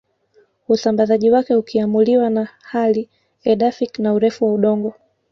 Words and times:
Usambazaji 0.67 1.31
wake 1.31 1.55
ukiamuliwa 1.55 2.29
na 2.29 2.47
hali 2.61 3.09
edaphic 3.43 3.99
na 3.99 4.13
urefu 4.13 4.45
wa 4.45 4.53
udongo 4.53 4.93